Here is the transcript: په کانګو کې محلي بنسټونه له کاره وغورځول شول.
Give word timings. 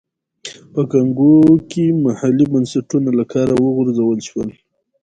په 0.73 0.81
کانګو 0.91 1.33
کې 1.71 1.83
محلي 2.05 2.45
بنسټونه 2.53 3.09
له 3.17 3.23
کاره 3.31 3.53
وغورځول 3.57 4.19
شول. 4.27 4.49